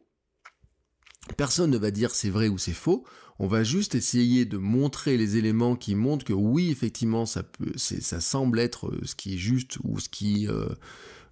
personne 1.37 1.71
ne 1.71 1.77
va 1.77 1.91
dire 1.91 2.11
c'est 2.11 2.29
vrai 2.29 2.47
ou 2.47 2.57
c'est 2.57 2.73
faux, 2.73 3.03
on 3.39 3.47
va 3.47 3.63
juste 3.63 3.95
essayer 3.95 4.45
de 4.45 4.57
montrer 4.57 5.17
les 5.17 5.37
éléments 5.37 5.75
qui 5.75 5.95
montrent 5.95 6.25
que 6.25 6.33
oui, 6.33 6.69
effectivement, 6.69 7.25
ça 7.25 7.43
peut, 7.43 7.73
ça 7.75 8.21
semble 8.21 8.59
être 8.59 8.87
euh, 8.87 9.01
ce 9.03 9.15
qui 9.15 9.33
est 9.33 9.37
juste 9.37 9.77
ou 9.83 9.99
ce 9.99 10.09
qui, 10.09 10.47
euh, 10.47 10.67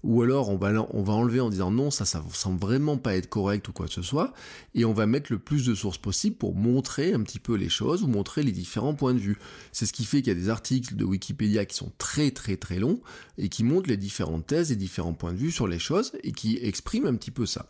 ou 0.03 0.23
alors 0.23 0.49
on 0.49 0.57
va, 0.57 0.71
enlever 1.13 1.39
en 1.39 1.49
disant 1.49 1.71
non, 1.71 1.91
ça, 1.91 2.05
ça 2.05 2.23
semble 2.33 2.59
vraiment 2.59 2.97
pas 2.97 3.15
être 3.15 3.29
correct 3.29 3.67
ou 3.67 3.73
quoi 3.73 3.87
que 3.87 3.93
ce 3.93 4.01
soit, 4.01 4.33
et 4.73 4.85
on 4.85 4.93
va 4.93 5.05
mettre 5.05 5.31
le 5.31 5.39
plus 5.39 5.65
de 5.65 5.75
sources 5.75 5.97
possible 5.97 6.35
pour 6.35 6.55
montrer 6.55 7.13
un 7.13 7.21
petit 7.21 7.39
peu 7.39 7.55
les 7.55 7.69
choses 7.69 8.01
ou 8.03 8.07
montrer 8.07 8.41
les 8.41 8.53
différents 8.53 8.95
points 8.95 9.13
de 9.13 9.19
vue. 9.19 9.37
C'est 9.71 9.85
ce 9.85 9.93
qui 9.93 10.05
fait 10.05 10.21
qu'il 10.21 10.33
y 10.33 10.35
a 10.35 10.39
des 10.39 10.49
articles 10.49 10.95
de 10.95 11.03
Wikipédia 11.03 11.65
qui 11.65 11.75
sont 11.75 11.91
très 11.97 12.31
très 12.31 12.55
très 12.57 12.79
longs 12.79 13.01
et 13.37 13.49
qui 13.49 13.63
montrent 13.63 13.89
les 13.89 13.97
différentes 13.97 14.47
thèses 14.47 14.71
et 14.71 14.75
différents 14.75 15.13
points 15.13 15.33
de 15.33 15.37
vue 15.37 15.51
sur 15.51 15.67
les 15.67 15.79
choses 15.79 16.13
et 16.23 16.31
qui 16.31 16.57
expriment 16.61 17.07
un 17.07 17.15
petit 17.15 17.31
peu 17.31 17.45
ça. 17.45 17.67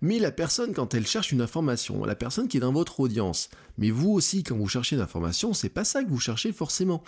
Mais 0.00 0.18
la 0.18 0.30
personne, 0.30 0.72
quand 0.74 0.94
elle 0.94 1.06
cherche 1.06 1.32
une 1.32 1.40
information, 1.40 2.04
la 2.04 2.14
personne 2.14 2.48
qui 2.48 2.56
est 2.56 2.60
dans 2.60 2.72
votre 2.72 3.00
audience, 3.00 3.50
mais 3.78 3.90
vous 3.90 4.10
aussi, 4.10 4.42
quand 4.42 4.56
vous 4.56 4.68
cherchez 4.68 4.96
une 4.96 5.02
information, 5.02 5.52
c'est 5.52 5.68
pas 5.68 5.84
ça 5.84 6.04
que 6.04 6.08
vous 6.08 6.20
cherchez 6.20 6.52
forcément. 6.52 7.02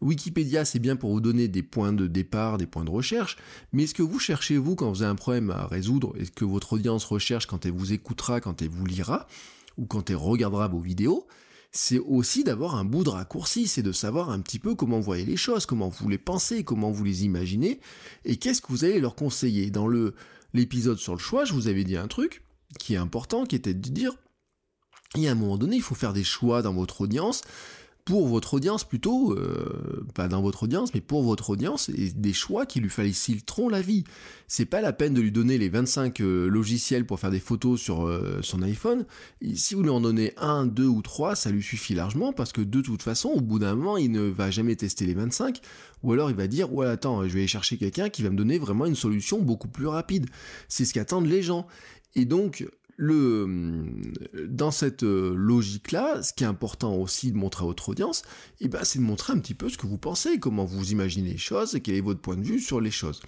Wikipédia, 0.00 0.64
c'est 0.64 0.78
bien 0.78 0.96
pour 0.96 1.10
vous 1.10 1.20
donner 1.20 1.48
des 1.48 1.62
points 1.62 1.92
de 1.92 2.06
départ, 2.06 2.58
des 2.58 2.66
points 2.66 2.84
de 2.84 2.90
recherche, 2.90 3.36
mais 3.72 3.86
ce 3.86 3.94
que 3.94 4.02
vous 4.02 4.18
cherchez, 4.18 4.56
vous, 4.56 4.76
quand 4.76 4.90
vous 4.90 5.02
avez 5.02 5.10
un 5.10 5.16
problème 5.16 5.50
à 5.50 5.66
résoudre, 5.66 6.14
et 6.16 6.24
ce 6.24 6.30
que 6.30 6.44
votre 6.44 6.74
audience 6.74 7.04
recherche 7.04 7.46
quand 7.46 7.66
elle 7.66 7.72
vous 7.72 7.92
écoutera, 7.92 8.40
quand 8.40 8.62
elle 8.62 8.68
vous 8.68 8.86
lira, 8.86 9.26
ou 9.76 9.86
quand 9.86 10.10
elle 10.10 10.16
regardera 10.16 10.68
vos 10.68 10.80
vidéos, 10.80 11.26
c'est 11.70 11.98
aussi 11.98 12.44
d'avoir 12.44 12.76
un 12.76 12.84
bout 12.84 13.04
de 13.04 13.10
raccourci, 13.10 13.66
c'est 13.66 13.82
de 13.82 13.92
savoir 13.92 14.30
un 14.30 14.40
petit 14.40 14.58
peu 14.58 14.74
comment 14.74 14.98
vous 14.98 15.04
voyez 15.04 15.24
les 15.24 15.36
choses, 15.36 15.66
comment 15.66 15.88
vous 15.88 16.08
les 16.08 16.18
pensez, 16.18 16.64
comment 16.64 16.90
vous 16.90 17.04
les 17.04 17.24
imaginez, 17.24 17.80
et 18.24 18.36
qu'est-ce 18.36 18.62
que 18.62 18.68
vous 18.68 18.84
allez 18.84 19.00
leur 19.00 19.14
conseiller. 19.14 19.70
Dans 19.70 19.86
le 19.86 20.14
l'épisode 20.52 20.98
sur 20.98 21.14
le 21.14 21.20
choix, 21.20 21.44
je 21.44 21.52
vous 21.52 21.68
avais 21.68 21.84
dit 21.84 21.96
un 21.96 22.08
truc 22.08 22.42
qui 22.78 22.94
est 22.94 22.98
important, 22.98 23.44
qui 23.44 23.56
était 23.56 23.74
de 23.74 23.88
dire, 23.88 24.12
il 25.14 25.22
y 25.22 25.28
a 25.28 25.32
un 25.32 25.36
moment 25.36 25.56
donné, 25.56 25.76
il 25.76 25.82
faut 25.82 25.94
faire 25.94 26.12
des 26.12 26.24
choix 26.24 26.62
dans 26.62 26.74
votre 26.74 27.00
audience, 27.00 27.42
pour 28.08 28.26
votre 28.26 28.54
audience 28.54 28.84
plutôt, 28.84 29.34
euh, 29.34 30.02
pas 30.14 30.28
dans 30.28 30.40
votre 30.40 30.62
audience, 30.62 30.94
mais 30.94 31.02
pour 31.02 31.22
votre 31.22 31.50
audience, 31.50 31.90
et 31.90 32.08
des 32.08 32.32
choix 32.32 32.64
qui 32.64 32.80
lui 32.80 32.88
faciliteront 32.88 33.68
la 33.68 33.82
vie. 33.82 34.04
C'est 34.46 34.64
pas 34.64 34.80
la 34.80 34.94
peine 34.94 35.12
de 35.12 35.20
lui 35.20 35.30
donner 35.30 35.58
les 35.58 35.68
25 35.68 36.18
euh, 36.20 36.48
logiciels 36.48 37.04
pour 37.04 37.20
faire 37.20 37.30
des 37.30 37.38
photos 37.38 37.78
sur 37.78 38.06
euh, 38.06 38.38
son 38.40 38.62
iPhone. 38.62 39.04
si 39.52 39.74
vous 39.74 39.82
lui 39.82 39.90
en 39.90 40.00
donnez 40.00 40.32
un, 40.38 40.64
deux 40.64 40.86
ou 40.86 41.02
trois, 41.02 41.36
ça 41.36 41.50
lui 41.50 41.62
suffit 41.62 41.92
largement 41.92 42.32
parce 42.32 42.50
que 42.50 42.62
de 42.62 42.80
toute 42.80 43.02
façon, 43.02 43.28
au 43.28 43.42
bout 43.42 43.58
d'un 43.58 43.74
moment, 43.74 43.98
il 43.98 44.10
ne 44.10 44.22
va 44.22 44.50
jamais 44.50 44.74
tester 44.74 45.04
les 45.04 45.12
25, 45.12 45.60
ou 46.02 46.14
alors 46.14 46.30
il 46.30 46.36
va 46.36 46.46
dire 46.46 46.72
ouais 46.72 46.86
attends, 46.86 47.24
je 47.24 47.28
vais 47.28 47.40
aller 47.40 47.46
chercher 47.46 47.76
quelqu'un 47.76 48.08
qui 48.08 48.22
va 48.22 48.30
me 48.30 48.36
donner 48.36 48.58
vraiment 48.58 48.86
une 48.86 48.94
solution 48.94 49.38
beaucoup 49.38 49.68
plus 49.68 49.86
rapide. 49.86 50.30
C'est 50.68 50.86
ce 50.86 50.94
qu'attendent 50.94 51.26
les 51.26 51.42
gens. 51.42 51.66
Et 52.14 52.24
donc, 52.24 52.66
le, 53.00 53.84
dans 54.48 54.72
cette 54.72 55.04
euh, 55.04 55.32
logique-là, 55.32 56.20
ce 56.20 56.32
qui 56.32 56.42
est 56.42 56.48
important 56.48 56.96
aussi 56.96 57.30
de 57.30 57.36
montrer 57.36 57.62
à 57.62 57.66
votre 57.66 57.88
audience, 57.88 58.22
eh 58.60 58.66
ben, 58.66 58.80
c'est 58.82 58.98
de 58.98 59.04
montrer 59.04 59.32
un 59.32 59.38
petit 59.38 59.54
peu 59.54 59.68
ce 59.68 59.78
que 59.78 59.86
vous 59.86 59.98
pensez, 59.98 60.40
comment 60.40 60.64
vous 60.64 60.90
imaginez 60.90 61.30
les 61.30 61.38
choses 61.38 61.76
et 61.76 61.80
quel 61.80 61.94
est 61.94 62.00
votre 62.00 62.20
point 62.20 62.36
de 62.36 62.42
vue 62.42 62.58
sur 62.58 62.80
les 62.80 62.90
choses. 62.90 63.22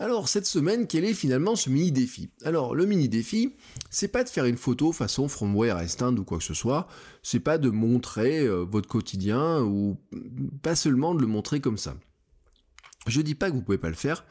Alors, 0.00 0.28
cette 0.28 0.44
semaine, 0.44 0.88
quel 0.88 1.04
est 1.04 1.14
finalement 1.14 1.54
ce 1.54 1.70
mini-défi? 1.70 2.30
Alors, 2.44 2.74
le 2.74 2.84
mini-défi, 2.84 3.54
c'est 3.90 4.08
pas 4.08 4.24
de 4.24 4.28
faire 4.28 4.44
une 4.44 4.56
photo 4.56 4.90
façon 4.90 5.28
From 5.28 5.54
Where 5.54 5.80
I 5.80 5.88
Stand 5.88 6.18
ou 6.18 6.24
quoi 6.24 6.38
que 6.38 6.44
ce 6.44 6.54
soit, 6.54 6.88
c'est 7.22 7.40
pas 7.40 7.58
de 7.58 7.70
montrer 7.70 8.40
euh, 8.40 8.66
votre 8.68 8.88
quotidien 8.88 9.62
ou 9.62 10.00
pas 10.62 10.74
seulement 10.74 11.14
de 11.14 11.20
le 11.20 11.28
montrer 11.28 11.60
comme 11.60 11.78
ça. 11.78 11.94
Je 13.06 13.20
dis 13.20 13.36
pas 13.36 13.50
que 13.50 13.54
vous 13.54 13.62
pouvez 13.62 13.78
pas 13.78 13.88
le 13.88 13.94
faire, 13.94 14.24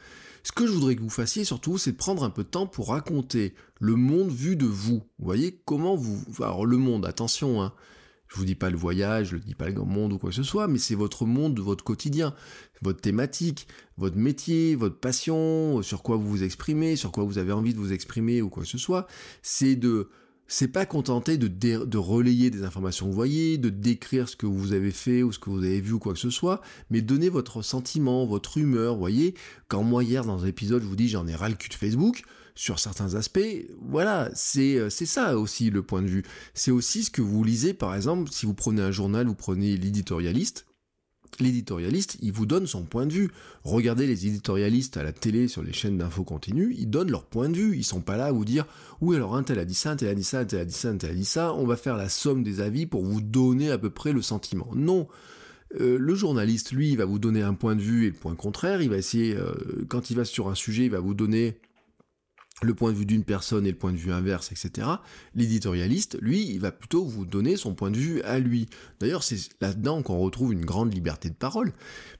Ce 0.44 0.52
que 0.52 0.66
je 0.66 0.72
voudrais 0.72 0.96
que 0.96 1.02
vous 1.02 1.10
fassiez 1.10 1.44
surtout, 1.44 1.78
c'est 1.78 1.92
de 1.92 1.96
prendre 1.96 2.24
un 2.24 2.30
peu 2.30 2.42
de 2.42 2.48
temps 2.48 2.66
pour 2.66 2.88
raconter 2.88 3.54
le 3.80 3.94
monde 3.94 4.30
vu 4.30 4.56
de 4.56 4.66
vous. 4.66 5.04
Vous 5.18 5.24
voyez 5.24 5.60
comment 5.64 5.94
vous... 5.94 6.22
Alors 6.42 6.66
le 6.66 6.76
monde, 6.76 7.06
attention, 7.06 7.62
hein. 7.62 7.72
Je 8.32 8.38
vous 8.38 8.46
dis 8.46 8.54
pas 8.54 8.70
le 8.70 8.78
voyage, 8.78 9.28
je 9.28 9.36
ne 9.36 9.42
dis 9.42 9.54
pas 9.54 9.66
le 9.66 9.74
grand 9.74 9.84
monde 9.84 10.14
ou 10.14 10.18
quoi 10.18 10.30
que 10.30 10.36
ce 10.36 10.42
soit, 10.42 10.66
mais 10.66 10.78
c'est 10.78 10.94
votre 10.94 11.26
monde, 11.26 11.60
votre 11.60 11.84
quotidien, 11.84 12.34
votre 12.80 13.02
thématique, 13.02 13.68
votre 13.98 14.16
métier, 14.16 14.74
votre 14.74 14.98
passion, 14.98 15.82
sur 15.82 16.02
quoi 16.02 16.16
vous 16.16 16.30
vous 16.30 16.42
exprimez, 16.42 16.96
sur 16.96 17.12
quoi 17.12 17.24
vous 17.24 17.36
avez 17.36 17.52
envie 17.52 17.74
de 17.74 17.78
vous 17.78 17.92
exprimer 17.92 18.40
ou 18.40 18.48
quoi 18.48 18.62
que 18.62 18.68
ce 18.70 18.78
soit. 18.78 19.06
C'est 19.42 19.76
de 19.76 20.08
c'est 20.54 20.68
pas 20.68 20.84
contenter 20.84 21.38
de, 21.38 21.48
de, 21.48 21.98
relayer 21.98 22.50
des 22.50 22.62
informations 22.62 23.06
que 23.06 23.10
vous 23.10 23.16
voyez, 23.16 23.56
de 23.56 23.70
décrire 23.70 24.28
ce 24.28 24.36
que 24.36 24.44
vous 24.44 24.74
avez 24.74 24.90
fait 24.90 25.22
ou 25.22 25.32
ce 25.32 25.38
que 25.38 25.48
vous 25.48 25.64
avez 25.64 25.80
vu 25.80 25.92
ou 25.92 25.98
quoi 25.98 26.12
que 26.12 26.18
ce 26.18 26.28
soit, 26.28 26.60
mais 26.90 27.00
donner 27.00 27.30
votre 27.30 27.62
sentiment, 27.62 28.26
votre 28.26 28.58
humeur, 28.58 28.92
vous 28.92 29.00
voyez. 29.00 29.34
Quand 29.68 29.82
moi 29.82 30.04
hier 30.04 30.26
dans 30.26 30.44
un 30.44 30.46
épisode 30.46 30.82
je 30.82 30.86
vous 30.86 30.94
dis 30.94 31.08
j'en 31.08 31.26
ai 31.26 31.34
ras 31.34 31.48
le 31.48 31.54
cul 31.54 31.70
de 31.70 31.74
Facebook, 31.74 32.24
sur 32.54 32.78
certains 32.78 33.14
aspects, 33.14 33.40
voilà, 33.80 34.28
c'est 34.34 34.90
c'est 34.90 35.06
ça 35.06 35.38
aussi 35.38 35.70
le 35.70 35.82
point 35.82 36.02
de 36.02 36.08
vue. 36.08 36.22
C'est 36.52 36.70
aussi 36.70 37.04
ce 37.04 37.10
que 37.10 37.22
vous 37.22 37.42
lisez 37.44 37.72
par 37.72 37.94
exemple, 37.94 38.30
si 38.30 38.44
vous 38.44 38.52
prenez 38.52 38.82
un 38.82 38.90
journal, 38.90 39.26
vous 39.26 39.34
prenez 39.34 39.78
l'éditorialiste, 39.78 40.66
l'éditorialiste, 41.40 42.18
il 42.20 42.32
vous 42.32 42.46
donne 42.46 42.66
son 42.66 42.82
point 42.82 43.06
de 43.06 43.12
vue. 43.12 43.30
Regardez 43.64 44.06
les 44.06 44.26
éditorialistes 44.26 44.96
à 44.96 45.02
la 45.02 45.12
télé 45.12 45.48
sur 45.48 45.62
les 45.62 45.72
chaînes 45.72 45.98
d'infos 45.98 46.24
continues, 46.24 46.74
ils 46.78 46.90
donnent 46.90 47.10
leur 47.10 47.24
point 47.24 47.48
de 47.48 47.56
vue. 47.56 47.76
Ils 47.76 47.84
sont 47.84 48.00
pas 48.00 48.16
là 48.16 48.26
à 48.26 48.32
vous 48.32 48.44
dire 48.44 48.66
oui 49.00 49.16
alors 49.16 49.36
un 49.36 49.42
tel 49.42 49.58
a 49.58 49.64
dit 49.64 49.74
ça, 49.74 49.90
un 49.92 49.96
tel 49.96 50.08
a 50.08 50.14
dit 50.14 50.24
ça, 50.24 50.40
un 50.40 50.44
tel 50.44 50.60
a 50.60 50.64
dit 50.64 50.74
ça, 50.74 50.88
un 50.88 50.96
tel 50.96 51.10
a 51.10 51.14
dit 51.14 51.24
ça. 51.24 51.54
On 51.54 51.66
va 51.66 51.76
faire 51.76 51.96
la 51.96 52.08
somme 52.08 52.42
des 52.42 52.60
avis 52.60 52.86
pour 52.86 53.04
vous 53.04 53.20
donner 53.20 53.70
à 53.70 53.78
peu 53.78 53.90
près 53.90 54.12
le 54.12 54.22
sentiment. 54.22 54.68
Non. 54.74 55.08
Euh, 55.80 55.96
le 55.98 56.14
journaliste, 56.14 56.72
lui, 56.72 56.90
il 56.90 56.98
va 56.98 57.04
vous 57.04 57.18
donner 57.18 57.42
un 57.42 57.54
point 57.54 57.74
de 57.76 57.80
vue 57.80 58.06
et 58.06 58.10
le 58.10 58.16
point 58.16 58.34
contraire. 58.34 58.82
Il 58.82 58.90
va 58.90 58.98
essayer, 58.98 59.34
euh, 59.34 59.54
quand 59.88 60.10
il 60.10 60.16
va 60.16 60.24
sur 60.24 60.48
un 60.48 60.54
sujet, 60.54 60.84
il 60.84 60.90
va 60.90 61.00
vous 61.00 61.14
donner 61.14 61.56
le 62.62 62.74
point 62.74 62.92
de 62.92 62.96
vue 62.96 63.06
d'une 63.06 63.24
personne 63.24 63.66
et 63.66 63.70
le 63.70 63.76
point 63.76 63.92
de 63.92 63.96
vue 63.96 64.12
inverse, 64.12 64.52
etc. 64.52 64.88
L'éditorialiste, 65.34 66.18
lui, 66.20 66.46
il 66.48 66.60
va 66.60 66.72
plutôt 66.72 67.04
vous 67.04 67.24
donner 67.24 67.56
son 67.56 67.74
point 67.74 67.90
de 67.90 67.96
vue 67.96 68.22
à 68.22 68.38
lui. 68.38 68.68
D'ailleurs, 69.00 69.22
c'est 69.22 69.38
là-dedans 69.60 70.02
qu'on 70.02 70.18
retrouve 70.18 70.52
une 70.52 70.64
grande 70.64 70.94
liberté 70.94 71.28
de 71.28 71.34
parole, 71.34 71.72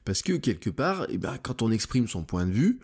parce 0.04 0.22
que 0.22 0.34
quelque 0.34 0.70
part, 0.70 1.06
eh 1.08 1.18
ben, 1.18 1.38
quand 1.42 1.62
on 1.62 1.70
exprime 1.70 2.08
son 2.08 2.24
point 2.24 2.46
de 2.46 2.52
vue, 2.52 2.80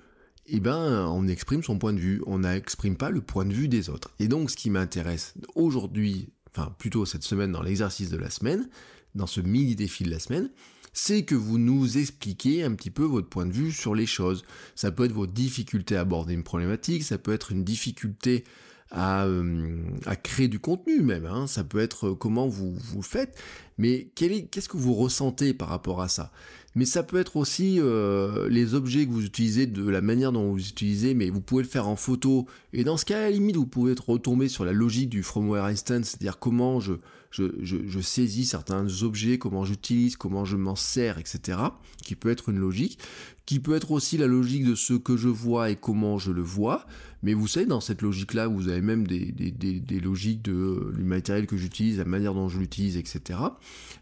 eh 0.46 0.60
ben, 0.60 1.06
on 1.08 1.28
exprime 1.28 1.62
son 1.62 1.78
point 1.78 1.92
de 1.92 2.00
vue, 2.00 2.22
on 2.26 2.40
n'exprime 2.40 2.96
pas 2.96 3.10
le 3.10 3.20
point 3.20 3.44
de 3.44 3.52
vue 3.52 3.68
des 3.68 3.90
autres. 3.90 4.10
Et 4.18 4.28
donc, 4.28 4.50
ce 4.50 4.56
qui 4.56 4.70
m'intéresse 4.70 5.34
aujourd'hui, 5.54 6.30
enfin 6.50 6.74
plutôt 6.78 7.04
cette 7.04 7.22
semaine 7.22 7.52
dans 7.52 7.62
l'exercice 7.62 8.08
de 8.08 8.16
la 8.16 8.30
semaine, 8.30 8.68
dans 9.14 9.26
ce 9.26 9.40
mini 9.40 9.74
défi 9.74 10.04
de 10.04 10.10
la 10.10 10.18
semaine, 10.18 10.50
c'est 10.92 11.24
que 11.24 11.34
vous 11.34 11.58
nous 11.58 11.98
expliquez 11.98 12.64
un 12.64 12.74
petit 12.74 12.90
peu 12.90 13.04
votre 13.04 13.28
point 13.28 13.46
de 13.46 13.52
vue 13.52 13.72
sur 13.72 13.94
les 13.94 14.06
choses. 14.06 14.44
Ça 14.74 14.90
peut 14.90 15.04
être 15.04 15.12
votre 15.12 15.32
difficulté 15.32 15.96
à 15.96 16.00
aborder 16.00 16.34
une 16.34 16.44
problématique, 16.44 17.02
ça 17.02 17.18
peut 17.18 17.32
être 17.32 17.52
une 17.52 17.64
difficulté 17.64 18.44
à, 18.90 19.26
euh, 19.26 19.82
créer 20.22 20.48
du 20.48 20.60
contenu 20.60 21.02
même, 21.02 21.26
hein. 21.26 21.46
ça 21.46 21.62
peut 21.62 21.78
être 21.78 22.12
comment 22.12 22.48
vous, 22.48 22.74
vous 22.74 23.02
faites, 23.02 23.38
mais 23.76 24.08
qu'est-ce 24.14 24.68
que 24.68 24.78
vous 24.78 24.94
ressentez 24.94 25.52
par 25.52 25.68
rapport 25.68 26.00
à 26.00 26.08
ça? 26.08 26.32
Mais 26.74 26.84
ça 26.84 27.02
peut 27.02 27.18
être 27.18 27.36
aussi 27.36 27.80
euh, 27.80 28.48
les 28.48 28.74
objets 28.74 29.04
que 29.06 29.10
vous 29.10 29.24
utilisez, 29.24 29.66
de 29.66 29.88
la 29.88 30.00
manière 30.00 30.32
dont 30.32 30.52
vous 30.52 30.68
utilisez, 30.68 31.14
mais 31.14 31.28
vous 31.28 31.40
pouvez 31.40 31.62
le 31.62 31.68
faire 31.68 31.88
en 31.88 31.96
photo. 31.96 32.46
Et 32.72 32.84
dans 32.84 32.96
ce 32.96 33.04
cas, 33.04 33.18
à 33.18 33.22
la 33.22 33.30
limite, 33.30 33.56
vous 33.56 33.66
pouvez 33.66 33.94
retombé 34.06 34.48
sur 34.48 34.64
la 34.64 34.72
logique 34.72 35.08
du 35.08 35.22
firmware 35.22 35.64
instant, 35.64 36.02
c'est-à-dire 36.04 36.38
comment 36.38 36.78
je, 36.78 36.92
je, 37.30 37.44
je, 37.62 38.00
saisis 38.00 38.46
certains 38.46 39.02
objets, 39.02 39.38
comment 39.38 39.64
j'utilise, 39.64 40.16
comment 40.16 40.44
je 40.44 40.56
m'en 40.56 40.76
sers, 40.76 41.18
etc. 41.18 41.58
Qui 42.02 42.16
peut 42.16 42.30
être 42.30 42.48
une 42.48 42.58
logique, 42.58 42.98
qui 43.44 43.60
peut 43.60 43.74
être 43.74 43.90
aussi 43.90 44.16
la 44.16 44.26
logique 44.26 44.64
de 44.64 44.74
ce 44.74 44.94
que 44.94 45.16
je 45.16 45.28
vois 45.28 45.70
et 45.70 45.76
comment 45.76 46.18
je 46.18 46.32
le 46.32 46.42
vois. 46.42 46.86
Mais 47.22 47.34
vous 47.34 47.48
savez, 47.48 47.66
dans 47.66 47.80
cette 47.80 48.02
logique-là, 48.02 48.46
vous 48.46 48.68
avez 48.68 48.80
même 48.80 49.06
des, 49.06 49.32
des, 49.32 49.50
des, 49.50 49.80
des 49.80 50.00
logiques 50.00 50.42
de 50.42 50.52
euh, 50.52 50.92
du 50.96 51.04
matériel 51.04 51.46
que 51.46 51.56
j'utilise, 51.56 51.98
la 51.98 52.04
manière 52.04 52.34
dont 52.34 52.48
je 52.48 52.58
l'utilise, 52.58 52.96
etc. 52.96 53.40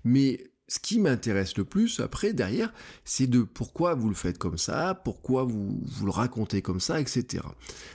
Mais 0.05 0.51
ce 0.69 0.81
qui 0.81 0.99
m'intéresse 0.99 1.57
le 1.57 1.65
plus 1.65 2.01
après 2.01 2.33
derrière, 2.33 2.73
c'est 3.05 3.29
de 3.29 3.43
pourquoi 3.43 3.95
vous 3.95 4.09
le 4.09 4.15
faites 4.15 4.39
comme 4.39 4.59
ça, 4.59 5.01
pourquoi 5.05 5.45
vous, 5.45 5.81
vous 5.85 6.05
le 6.07 6.11
racontez 6.11 6.61
comme 6.61 6.81
ça, 6.81 7.01
etc. 7.01 7.45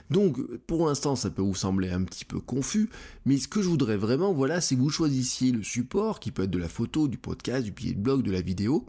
Donc 0.09 0.39
pour 0.67 0.87
l'instant 0.87 1.15
ça 1.17 1.29
peut 1.29 1.41
vous 1.41 1.55
sembler 1.55 1.89
un 1.89 2.03
petit 2.03 2.23
peu 2.23 2.39
confus, 2.39 2.89
mais 3.25 3.37
ce 3.37 3.49
que 3.49 3.61
je 3.61 3.67
voudrais 3.67 3.97
vraiment, 3.97 4.33
voilà, 4.33 4.61
c'est 4.61 4.75
que 4.75 4.81
vous 4.81 4.89
choisissiez 4.89 5.51
le 5.51 5.63
support 5.63 6.19
qui 6.19 6.31
peut 6.31 6.43
être 6.43 6.51
de 6.51 6.59
la 6.59 6.69
photo, 6.69 7.09
du 7.09 7.17
podcast, 7.17 7.65
du 7.65 7.71
billet 7.71 7.93
de 7.93 7.99
blog, 7.99 8.23
de 8.23 8.31
la 8.31 8.41
vidéo, 8.41 8.85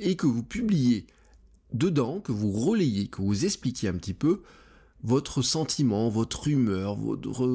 et 0.00 0.16
que 0.16 0.26
vous 0.26 0.42
publiez 0.42 1.06
dedans, 1.74 2.20
que 2.20 2.32
vous 2.32 2.50
relayez, 2.50 3.08
que 3.08 3.20
vous 3.20 3.44
expliquiez 3.44 3.90
un 3.90 3.94
petit 3.94 4.14
peu 4.14 4.42
votre 5.04 5.42
sentiment, 5.42 6.08
votre 6.08 6.48
humeur, 6.48 6.96
votre, 6.96 7.46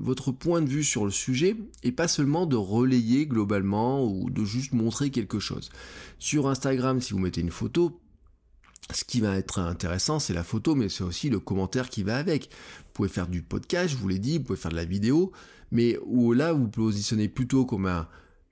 votre 0.00 0.32
point 0.32 0.60
de 0.60 0.68
vue 0.68 0.84
sur 0.84 1.04
le 1.04 1.10
sujet, 1.10 1.56
et 1.82 1.92
pas 1.92 2.08
seulement 2.08 2.46
de 2.46 2.56
relayer 2.56 3.26
globalement 3.26 4.04
ou 4.04 4.30
de 4.30 4.44
juste 4.44 4.72
montrer 4.72 5.10
quelque 5.10 5.38
chose. 5.38 5.70
Sur 6.18 6.48
Instagram, 6.48 7.00
si 7.00 7.12
vous 7.12 7.20
mettez 7.20 7.40
une 7.40 7.50
photo, 7.50 8.00
ce 8.92 9.04
qui 9.04 9.20
va 9.20 9.36
être 9.36 9.60
intéressant, 9.60 10.18
c'est 10.18 10.34
la 10.34 10.42
photo, 10.42 10.74
mais 10.74 10.88
c'est 10.88 11.04
aussi 11.04 11.30
le 11.30 11.38
commentaire 11.38 11.88
qui 11.88 12.02
va 12.02 12.16
avec. 12.16 12.50
Vous 12.78 12.92
pouvez 12.94 13.08
faire 13.08 13.28
du 13.28 13.42
podcast, 13.42 13.92
je 13.92 13.96
vous 13.96 14.08
l'ai 14.08 14.18
dit, 14.18 14.38
vous 14.38 14.44
pouvez 14.44 14.58
faire 14.58 14.72
de 14.72 14.76
la 14.76 14.84
vidéo, 14.84 15.32
mais 15.70 15.98
où 16.04 16.32
là, 16.32 16.52
vous 16.52 16.68
positionnez 16.68 17.28
plutôt 17.28 17.64
comme 17.64 17.86
un 17.86 18.08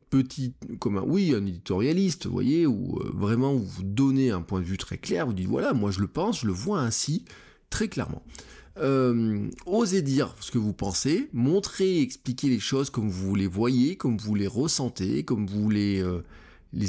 petit, 0.09 0.55
comme 0.79 0.99
un, 0.99 1.03
oui, 1.03 1.35
un 1.35 1.45
éditorialiste, 1.45 2.27
vous 2.27 2.33
voyez, 2.33 2.67
où 2.67 2.99
euh, 3.01 3.11
vraiment 3.15 3.55
vous 3.55 3.83
donnez 3.83 4.31
un 4.31 4.43
point 4.43 4.61
de 4.61 4.65
vue 4.65 4.79
très 4.79 4.99
clair, 4.99 5.27
vous 5.27 5.33
dites, 5.33 5.49
voilà, 5.49 5.73
moi 5.73 5.91
je 5.91 6.01
le 6.01 6.09
pense, 6.09 6.41
je 6.41 6.47
le 6.47 6.53
vois 6.53 6.81
ainsi, 6.81 7.25
très 7.71 7.89
clairement. 7.89 8.23
Euh, 8.79 9.49
osez 9.67 10.03
dire 10.03 10.35
ce 10.41 10.51
que 10.51 10.59
vous 10.59 10.73
pensez, 10.73 11.29
montrez, 11.33 12.01
expliquez 12.01 12.49
les 12.49 12.61
choses 12.61 12.89
comme 12.91 13.11
vous 13.11 13.35
les 13.35 13.47
voyez, 13.47 13.97
comme 13.97 14.17
vous 14.17 14.35
les 14.35 14.47
ressentez, 14.47 15.25
comme 15.25 15.47
vous 15.47 15.69
les, 15.71 16.03
euh, 16.03 16.23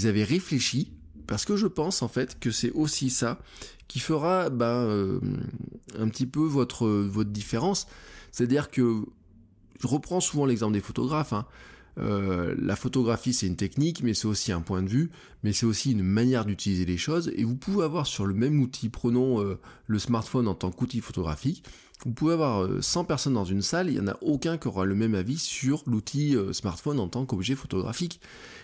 avez 0.06 0.24
réfléchis, 0.24 0.92
parce 1.28 1.44
que 1.44 1.56
je 1.56 1.68
pense 1.68 2.02
en 2.02 2.08
fait 2.08 2.40
que 2.40 2.52
c'est 2.52 2.72
aussi 2.72 3.10
ça 3.10 3.40
qui 3.88 4.00
fera 4.00 4.50
ben, 4.50 4.66
euh, 4.66 5.20
un 5.98 6.08
petit 6.08 6.28
peu 6.28 6.44
votre, 6.44 6.88
votre 6.88 7.32
différence. 7.32 7.88
C'est-à-dire 8.32 8.70
que 8.70 9.04
je 9.82 9.88
reprends 9.88 10.22
souvent 10.22 10.46
l'exemple 10.46 10.74
des 10.74 10.82
photographes. 10.82 11.34
Hein. 11.34 11.46
Euh, 11.98 12.56
la 12.58 12.76
photographie, 12.76 13.34
c'est 13.34 13.48
une 13.48 13.56
technique, 13.56 14.04
mais 14.04 14.14
c'est 14.14 14.28
aussi 14.28 14.52
un 14.52 14.62
point 14.62 14.82
de 14.82 14.88
vue, 14.88 15.12
mais 15.44 15.54
c'est 15.54 15.66
aussi 15.66 15.92
une 15.92 16.04
manière 16.04 16.46
d'utiliser 16.46 16.86
les 16.86 16.98
choses. 16.98 17.32
Et 17.36 17.44
vous 17.44 17.56
pouvez 17.56 17.84
avoir 17.84 18.08
sur 18.08 18.26
le 18.26 18.34
même 18.34 18.60
outil, 18.62 18.90
prenons 18.90 19.42
euh, 19.42 19.60
le 19.88 20.00
smartphone 20.00 20.48
en 20.48 20.56
tant 20.56 20.72
qu'outil 20.72 21.02
photographique, 21.02 21.64
vous 22.06 22.14
pouvez 22.14 22.34
avoir 22.34 22.68
100 22.82 23.02
euh, 23.02 23.04
personnes 23.04 23.34
dans 23.34 23.46
une 23.46 23.62
salle, 23.62 23.90
il 23.90 23.94
n'y 23.94 24.00
en 24.00 24.08
a 24.08 24.18
aucun 24.22 24.58
qui 24.58 24.68
aura 24.68 24.86
le 24.86 24.96
même 24.96 25.14
avis 25.14 25.38
sur 25.38 25.84
l'outil 25.86 26.36
smartphone 26.52 27.00
en 27.00 27.08
tant 27.08 27.26
qu'objet 27.26 27.56
photographique. 27.56 28.20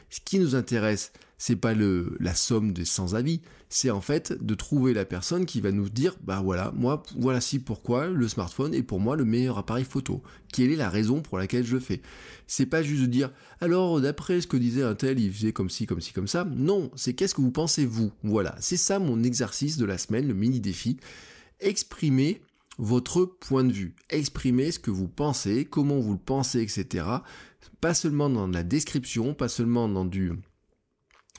Ce 0.10 0.20
qui 0.24 0.40
nous 0.40 0.56
intéresse, 0.56 1.12
c'est 1.38 1.56
pas 1.56 1.74
le, 1.74 2.17
la 2.20 2.34
somme 2.34 2.74
des 2.74 2.86
sans 2.86 3.13
avis, 3.13 3.41
c'est 3.70 3.91
en 3.91 4.01
fait 4.01 4.34
de 4.44 4.56
trouver 4.56 4.94
la 4.94 5.06
personne 5.06 5.46
qui 5.46 5.62
va 5.62 5.72
nous 5.72 5.89
dire, 5.89 6.15
bah 6.24 6.41
voilà, 6.44 6.72
moi, 6.75 7.03
voilà 7.17 7.41
si 7.41 7.60
pourquoi 7.60 8.08
le 8.08 8.27
smartphone 8.27 8.74
est 8.74 8.84
pour 8.84 9.00
moi 9.00 9.15
le 9.15 9.25
meilleur 9.25 9.58
appareil 9.58 9.84
photo. 9.84 10.24
Quelle 10.51 10.72
est 10.72 10.77
la 10.77 10.89
raison 10.89 11.22
pour 11.22 11.38
laquelle 11.38 11.65
je 11.65 11.75
le 11.75 11.79
fais? 11.79 12.01
C'est 12.48 12.65
pas 12.65 12.82
juste 12.82 13.01
de 13.01 13.08
dire, 13.08 13.32
alors 13.62 14.01
d'après 14.01 14.41
ce 14.41 14.48
que 14.48 14.58
disait 14.58 14.84
un 14.84 14.96
tel, 14.96 15.20
il 15.20 15.32
faisait 15.32 15.53
comme 15.53 15.70
ci, 15.70 15.86
comme 15.86 16.01
ci, 16.01 16.12
comme 16.12 16.27
ça. 16.27 16.46
Non, 16.46 16.89
c'est 16.96 17.13
qu'est-ce 17.13 17.36
que 17.36 17.41
vous 17.41 17.51
pensez 17.51 17.86
vous? 17.86 18.12
Voilà, 18.24 18.56
c'est 18.60 18.77
ça 18.77 18.98
mon 18.98 19.22
exercice 19.24 19.77
de 19.77 19.86
la 19.86 19.98
semaine, 19.98 20.27
le 20.27 20.34
mini 20.34 20.60
défi. 20.60 20.98
Exprimer 21.60 22.41
votre 22.79 23.25
point 23.25 23.63
de 23.63 23.74
vue, 23.74 23.96
exprimer 24.10 24.72
ce 24.72 24.79
que 24.79 24.91
vous 24.91 25.08
pensez, 25.08 25.65
comment 25.65 26.00
vous 26.00 26.13
le 26.13 26.20
pensez, 26.20 26.62
etc. 26.62 27.06
Pas 27.82 27.94
seulement 27.94 28.29
dans 28.29 28.48
la 28.48 28.63
description, 28.63 29.34
pas 29.34 29.50
seulement 29.50 29.88
dans 29.89 30.06
du 30.06 30.34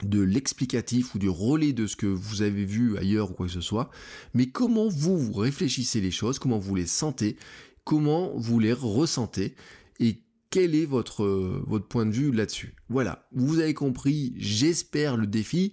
de 0.03 0.21
l'explicatif 0.21 1.15
ou 1.15 1.19
du 1.19 1.29
relais 1.29 1.73
de 1.73 1.87
ce 1.87 1.97
que 1.97 2.07
vous 2.07 2.43
avez 2.43 2.65
vu 2.65 2.97
ailleurs 2.99 3.31
ou 3.31 3.35
quoi 3.35 3.47
que 3.47 3.53
ce 3.53 3.61
soit, 3.61 3.91
mais 4.35 4.47
comment 4.47 4.89
vous, 4.89 5.33
réfléchissez 5.33 6.01
les 6.01 6.11
choses, 6.11 6.39
comment 6.39 6.59
vous 6.59 6.75
les 6.75 6.87
sentez, 6.87 7.37
comment 7.85 8.33
vous 8.37 8.61
les 8.61 8.73
ressentez 8.73 9.55
et 9.99 10.23
quel 10.51 10.75
est 10.75 10.87
votre, 10.87 11.27
votre 11.67 11.87
point 11.87 12.07
de 12.07 12.13
vue 12.13 12.33
là-dessus. 12.33 12.75
Voilà, 12.89 13.29
vous 13.33 13.59
avez 13.59 13.75
compris, 13.75 14.35
j'espère 14.37 15.17
le 15.17 15.27
défi. 15.27 15.73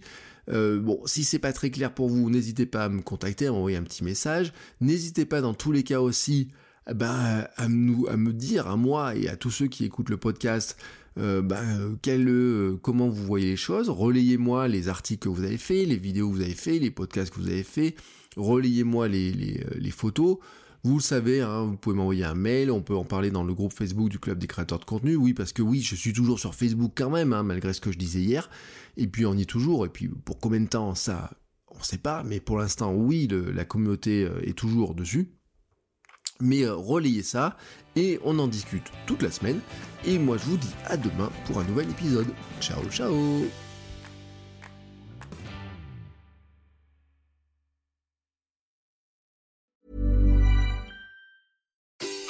Euh, 0.50 0.80
bon, 0.80 1.02
si 1.06 1.24
c'est 1.24 1.40
pas 1.40 1.54
très 1.54 1.72
clair 1.72 1.94
pour 1.94 2.10
vous, 2.10 2.30
n'hésitez 2.30 2.66
pas 2.66 2.86
à 2.86 2.90
me 2.90 3.02
contacter, 3.02 3.48
à 3.48 3.52
m'envoyer 3.52 3.78
un 3.78 3.84
petit 3.84 4.04
message. 4.04 4.54
N'hésitez 4.82 5.26
pas 5.26 5.42
dans 5.42 5.54
tous 5.54 5.72
les 5.72 5.84
cas 5.84 6.02
aussi 6.02 6.50
ben, 6.94 7.48
à, 7.56 7.68
nous, 7.68 8.06
à 8.08 8.18
me 8.18 8.32
dire, 8.32 8.68
à 8.68 8.76
moi 8.76 9.16
et 9.16 9.28
à 9.28 9.36
tous 9.36 9.52
ceux 9.52 9.68
qui 9.68 9.86
écoutent 9.86 10.10
le 10.10 10.18
podcast, 10.18 10.78
euh, 11.18 11.42
bah, 11.42 11.62
quel, 12.02 12.28
euh, 12.28 12.78
comment 12.82 13.08
vous 13.08 13.24
voyez 13.24 13.48
les 13.48 13.56
choses? 13.56 13.90
Relayez-moi 13.90 14.68
les 14.68 14.90
articles 14.90 15.24
que 15.24 15.30
vous 15.30 15.44
avez 15.44 15.58
fait, 15.58 15.86
les 15.86 15.96
vidéos 15.96 16.30
que 16.30 16.36
vous 16.36 16.42
avez 16.42 16.54
fait, 16.54 16.80
les 16.80 16.92
podcasts 16.92 17.34
que 17.34 17.40
vous 17.40 17.50
avez 17.50 17.64
fait. 17.64 17.96
Relayez-moi 18.36 19.08
les, 19.08 19.32
les, 19.32 19.64
euh, 19.64 19.92
photos. 19.92 20.38
Vous 20.84 20.96
le 20.96 21.02
savez, 21.02 21.42
hein, 21.42 21.64
vous 21.64 21.78
pouvez 21.78 21.96
m'envoyer 21.96 22.26
un 22.26 22.36
mail, 22.36 22.70
on 22.70 22.82
peut 22.82 22.96
en 22.96 23.06
parler 23.06 23.32
dans 23.32 23.44
le 23.44 23.56
groupe 23.56 23.74
Facebook 23.74 24.10
du 24.10 24.20
Club 24.20 24.38
des 24.38 24.46
créateurs 24.46 24.80
de 24.80 24.86
contenu. 24.86 25.16
Oui, 25.16 25.34
parce 25.34 25.52
que 25.52 25.64
oui, 25.64 25.82
je 25.82 25.96
suis 25.96 26.14
toujours 26.14 26.40
sur 26.40 26.54
Facebook 26.54 26.92
quand 26.96 27.10
même, 27.10 27.34
hein, 27.34 27.42
malgré 27.42 27.74
ce 27.74 27.82
que 27.82 27.92
je 27.92 27.98
disais 27.98 28.20
hier. 28.20 28.50
Et 28.98 29.08
puis 29.08 29.26
on 29.26 29.34
y 29.34 29.42
est 29.44 29.46
toujours. 29.46 29.86
Et 29.86 29.90
puis 29.90 30.08
pour 30.10 30.40
combien 30.40 30.60
de 30.60 30.68
temps 30.68 30.94
ça 30.94 31.32
on 31.76 31.80
ne 31.80 31.84
sait 31.84 31.98
pas, 31.98 32.24
mais 32.24 32.40
pour 32.40 32.58
l'instant, 32.58 32.94
oui, 32.94 33.28
la 33.30 33.66
communauté 33.66 34.24
euh, 34.24 34.40
est 34.44 34.58
toujours 34.58 34.96
dessus. 34.96 35.35
Mais 36.42 36.64
euh, 36.64 36.76
relayez 36.76 37.24
ça 37.24 37.58
et 37.96 38.20
on 38.24 38.38
en 38.40 38.48
discute 38.48 38.92
toute 39.06 39.22
la 39.22 39.32
semaine. 39.32 39.60
Et 40.06 40.18
moi, 40.18 40.38
je 40.38 40.46
vous 40.46 40.58
dis 40.58 40.74
à 40.86 40.98
demain 40.98 41.32
pour 41.46 41.60
un 41.60 41.64
nouvel 41.64 41.90
épisode. 41.90 42.28
Ciao, 42.60 42.84
ciao 42.90 43.46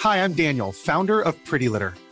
Hi, 0.05 0.17
I'm 0.23 0.33
Daniel, 0.33 0.71
founder 0.71 1.19
of 1.19 1.33
Pretty 1.45 1.67
Litter. 1.67 1.95